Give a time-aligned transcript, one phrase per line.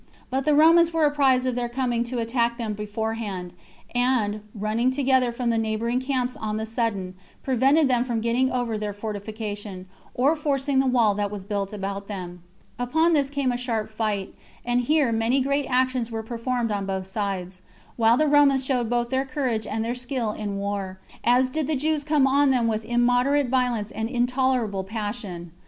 [0.31, 3.53] But the Romans were apprized of their coming to attack them beforehand,
[3.93, 8.79] and, running together from the neighboring camps on the sudden, prevented them from getting over
[8.79, 9.85] their fortification,
[10.15, 12.41] or forcing the wall that was built about them.
[12.79, 14.33] Upon this came on a sharp fight,
[14.65, 17.61] and here many great actions were performed on both sides;
[17.95, 21.75] while the Romans showed both their courage and their skill in war, as did the
[21.75, 25.51] Jews come on them with immoderate violence and intolerable passion.